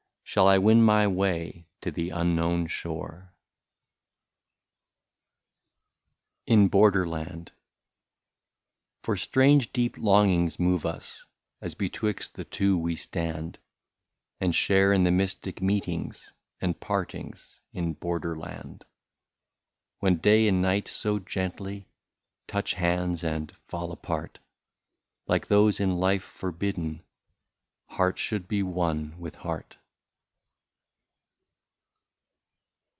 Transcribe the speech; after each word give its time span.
Shall 0.23 0.47
I 0.47 0.59
win 0.59 0.81
my 0.81 1.07
way 1.07 1.67
to 1.81 1.91
the 1.91 2.09
unknown 2.11 2.67
shore? 2.67 3.33
204 6.47 6.53
IN 6.53 6.67
BORDERLAND. 6.69 7.51
For 9.03 9.17
strange 9.17 9.73
deep 9.73 9.97
longings 9.97 10.57
move 10.57 10.85
us, 10.85 11.25
As 11.59 11.73
betwixt 11.75 12.35
the 12.35 12.45
two 12.45 12.77
we 12.77 12.95
stand, 12.95 13.59
And 14.39 14.55
share 14.55 14.93
in 14.93 15.03
the 15.03 15.11
mystic 15.11 15.61
meetings 15.61 16.31
And 16.61 16.79
partings 16.79 17.59
in 17.73 17.91
borderland; 17.95 18.85
When 19.99 20.15
day 20.15 20.47
and 20.47 20.61
night 20.61 20.87
so 20.87 21.19
gently 21.19 21.89
Touch 22.47 22.75
hands, 22.75 23.21
and 23.25 23.53
fall 23.67 23.91
apart, 23.91 24.39
Like 25.27 25.47
those 25.47 25.81
in 25.81 25.97
life 25.97 26.23
forbidden, 26.23 27.03
Heart 27.87 28.17
should 28.17 28.47
be 28.47 28.63
one 28.63 29.19
with 29.19 29.35
heart. 29.35 29.75